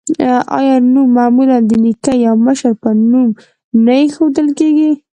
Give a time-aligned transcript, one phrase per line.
[0.59, 3.29] آیا نوم معمولا د نیکه یا مشر په نوم
[3.85, 4.91] نه ایښودل کیږي؟